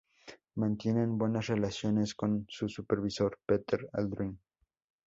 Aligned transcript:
Mantienen 0.55 1.19
buenas 1.19 1.45
relaciones 1.45 2.15
con 2.15 2.47
su 2.49 2.67
supervisor, 2.67 3.37
Peter 3.45 3.87
Aldrin. 3.93 4.35